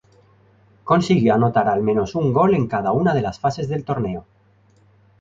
[0.83, 4.25] Consiguió anotar al menos un gol en cada una de las fases del torneo.